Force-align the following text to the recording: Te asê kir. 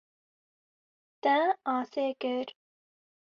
Te 1.23 1.37
asê 1.75 2.07
kir. 2.21 2.47